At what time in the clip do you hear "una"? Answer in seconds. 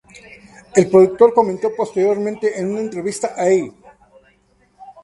2.71-2.79